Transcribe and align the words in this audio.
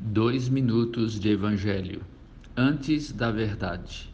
Dois 0.00 0.48
minutos 0.48 1.18
de 1.20 1.30
Evangelho. 1.30 2.02
Antes 2.56 3.12
da 3.12 3.30
verdade. 3.30 4.12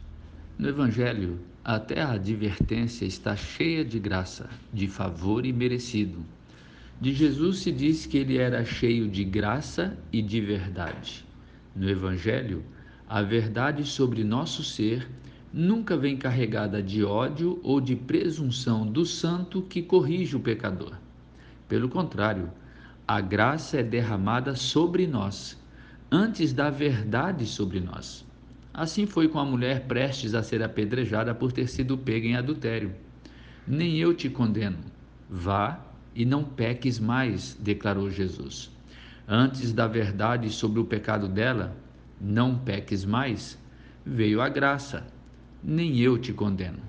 No 0.57 0.69
Evangelho, 0.69 1.39
até 1.65 2.01
a 2.01 2.11
advertência 2.11 3.03
está 3.03 3.35
cheia 3.35 3.83
de 3.83 3.99
graça, 3.99 4.47
de 4.71 4.87
favor 4.87 5.43
e 5.43 5.51
merecido. 5.51 6.23
De 7.01 7.11
Jesus 7.11 7.59
se 7.59 7.71
diz 7.71 8.05
que 8.05 8.17
ele 8.17 8.37
era 8.37 8.63
cheio 8.63 9.09
de 9.09 9.23
graça 9.23 9.97
e 10.13 10.21
de 10.21 10.39
verdade. 10.39 11.25
No 11.75 11.89
Evangelho, 11.89 12.63
a 13.09 13.23
verdade 13.23 13.83
sobre 13.83 14.23
nosso 14.23 14.63
ser 14.63 15.09
nunca 15.51 15.97
vem 15.97 16.15
carregada 16.15 16.81
de 16.81 17.03
ódio 17.03 17.59
ou 17.63 17.81
de 17.81 17.95
presunção 17.95 18.85
do 18.85 19.03
santo 19.03 19.63
que 19.63 19.81
corrige 19.81 20.35
o 20.35 20.39
pecador. 20.39 20.93
Pelo 21.67 21.89
contrário, 21.89 22.51
a 23.07 23.19
graça 23.19 23.79
é 23.79 23.83
derramada 23.83 24.55
sobre 24.55 25.07
nós 25.07 25.59
antes 26.11 26.51
da 26.51 26.69
verdade 26.69 27.45
sobre 27.45 27.79
nós. 27.79 28.25
Assim 28.73 29.05
foi 29.05 29.29
com 29.29 29.39
a 29.39 29.45
mulher 29.45 29.85
prestes 29.85 30.35
a 30.35 30.43
ser 30.43 30.61
apedrejada 30.61 31.33
por 31.33 31.53
ter 31.53 31.67
sido 31.67 31.97
pega 31.97 32.27
em 32.27 32.35
adultério. 32.35 32.93
Nem 33.65 33.97
eu 33.97 34.13
te 34.13 34.29
condeno. 34.29 34.79
Vá 35.29 35.79
e 36.13 36.25
não 36.25 36.43
peques 36.43 36.99
mais, 36.99 37.57
declarou 37.59 38.09
Jesus. 38.09 38.69
Antes 39.25 39.71
da 39.71 39.87
verdade 39.87 40.49
sobre 40.49 40.81
o 40.81 40.85
pecado 40.85 41.29
dela, 41.29 41.75
não 42.19 42.57
peques 42.57 43.05
mais, 43.05 43.57
veio 44.05 44.41
a 44.41 44.49
graça. 44.49 45.07
Nem 45.63 45.97
eu 45.99 46.17
te 46.17 46.33
condeno. 46.33 46.79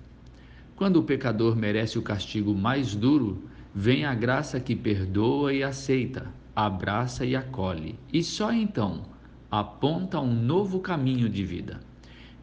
Quando 0.75 0.97
o 0.97 1.05
pecador 1.05 1.55
merece 1.55 1.97
o 1.97 2.03
castigo 2.03 2.55
mais 2.55 2.97
duro, 2.97 3.45
vem 3.73 4.05
a 4.05 4.15
graça 4.15 4.59
que 4.59 4.75
perdoa 4.75 5.53
e 5.53 5.63
aceita, 5.63 6.27
abraça 6.55 7.25
e 7.25 7.35
acolhe. 7.35 7.99
E 8.13 8.23
só 8.23 8.53
então 8.53 9.03
aponta 9.51 10.21
um 10.21 10.33
novo 10.33 10.81
caminho 10.81 11.29
de 11.29 11.45
vida. 11.45 11.81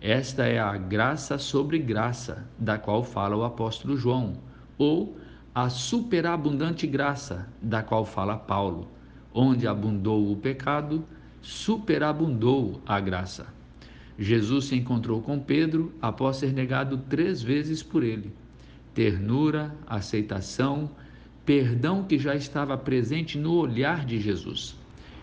Esta 0.02 0.45
é 0.45 0.59
a 0.59 0.78
graça 0.78 1.38
sobre 1.38 1.78
graça, 1.80 2.47
da 2.58 2.78
qual 2.78 3.03
fala 3.03 3.36
o 3.36 3.44
apóstolo 3.44 3.97
João, 3.97 4.34
ou 4.78 5.17
a 5.53 5.69
superabundante 5.69 6.88
graça, 6.88 7.47
da 7.61 7.84
qual 7.84 8.06
fala 8.06 8.38
Paulo. 8.38 8.88
Onde 9.34 9.67
abundou 9.67 10.31
o 10.31 10.38
pecado, 10.38 11.03
superabundou 11.41 12.81
a 12.86 13.00
graça. 13.00 13.47
Jesus 14.17 14.66
se 14.66 14.75
encontrou 14.75 15.22
com 15.22 15.39
Pedro 15.39 15.94
após 16.02 16.38
ser 16.38 16.53
negado 16.53 16.97
três 17.09 17.41
vezes 17.41 17.81
por 17.81 18.03
ele. 18.03 18.34
Ternura, 18.94 19.73
aceitação, 19.88 20.89
perdão 21.50 22.03
que 22.03 22.19
já 22.19 22.36
estava 22.36 22.78
presente 22.78 23.36
no 23.36 23.53
olhar 23.53 24.05
de 24.05 24.19
Jesus 24.19 24.78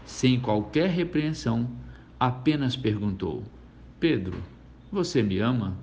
sem 0.04 0.40
qualquer 0.40 0.90
repreensão, 0.90 1.70
apenas 2.18 2.74
perguntou: 2.74 3.44
Pedro, 4.00 4.36
você 4.90 5.22
me 5.22 5.38
ama? 5.38 5.76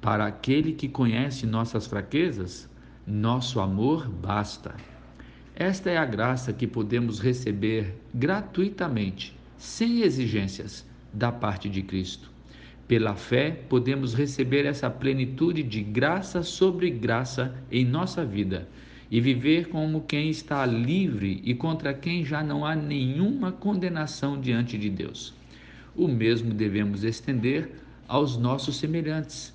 Para 0.00 0.24
aquele 0.24 0.72
que 0.72 0.86
conhece 0.86 1.48
nossas 1.48 1.84
fraquezas, 1.84 2.70
nosso 3.04 3.58
amor 3.58 4.08
basta. 4.08 4.72
Esta 5.52 5.90
é 5.90 5.96
a 5.96 6.04
graça 6.04 6.52
que 6.52 6.68
podemos 6.68 7.18
receber 7.18 7.92
gratuitamente, 8.14 9.36
sem 9.58 10.02
exigências, 10.02 10.88
da 11.12 11.32
parte 11.32 11.68
de 11.68 11.82
Cristo. 11.82 12.30
Pela 12.86 13.16
fé, 13.16 13.50
podemos 13.68 14.14
receber 14.14 14.64
essa 14.64 14.88
plenitude 14.88 15.64
de 15.64 15.82
graça 15.82 16.44
sobre 16.44 16.88
graça 16.88 17.52
em 17.68 17.84
nossa 17.84 18.24
vida 18.24 18.68
e 19.10 19.20
viver 19.20 19.68
como 19.68 20.02
quem 20.02 20.30
está 20.30 20.66
livre 20.66 21.40
e 21.44 21.54
contra 21.54 21.94
quem 21.94 22.24
já 22.24 22.42
não 22.42 22.64
há 22.64 22.74
nenhuma 22.74 23.52
condenação 23.52 24.40
diante 24.40 24.76
de 24.76 24.90
Deus. 24.90 25.32
O 25.94 26.06
mesmo 26.06 26.52
devemos 26.52 27.04
estender 27.04 27.70
aos 28.06 28.36
nossos 28.36 28.76
semelhantes. 28.76 29.54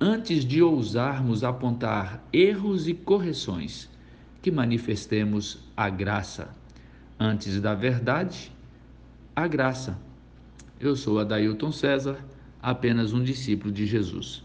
Antes 0.00 0.44
de 0.44 0.62
ousarmos 0.62 1.44
apontar 1.44 2.22
erros 2.32 2.88
e 2.88 2.94
correções, 2.94 3.88
que 4.40 4.50
manifestemos 4.50 5.58
a 5.76 5.88
graça. 5.88 6.54
Antes 7.18 7.60
da 7.60 7.74
verdade, 7.74 8.52
a 9.34 9.46
graça. 9.46 9.96
Eu 10.80 10.96
sou 10.96 11.20
Adailton 11.20 11.70
César, 11.70 12.18
apenas 12.60 13.12
um 13.12 13.22
discípulo 13.22 13.72
de 13.72 13.86
Jesus. 13.86 14.40